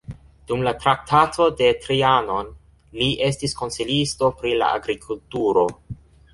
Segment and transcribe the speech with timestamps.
[0.51, 2.49] Dum la Traktato de Trianon
[3.03, 5.71] li estis konsilisto pri la agrikulturo.